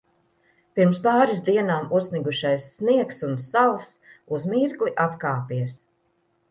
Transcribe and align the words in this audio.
Pirms 0.79 0.95
pāris 1.03 1.43
dienām 1.49 1.85
uzsnigušais 1.99 2.65
sniegs 2.79 3.23
un 3.29 3.39
sals 3.51 3.95
uz 4.39 4.51
mirkli 4.57 4.97
atkāpies. 5.09 5.83